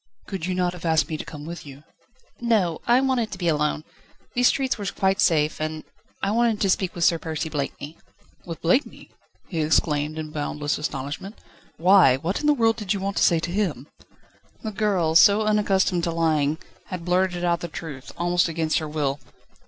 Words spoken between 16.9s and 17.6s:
blurted out